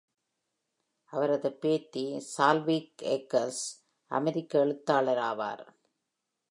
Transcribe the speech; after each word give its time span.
அவரது 1.11 1.51
பேத்தி 1.53 2.23
சால்வீக் 2.37 3.01
எக்கர்ஸ் 3.01 3.63
அமெரிக்க 4.11 4.65
எழுத்தாளராவார். 4.65 5.65